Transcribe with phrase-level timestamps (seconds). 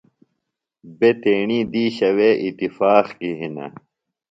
[0.97, 3.65] بےۡ تیݨی دِیشہ وے اتفاق کی ہِنہ۔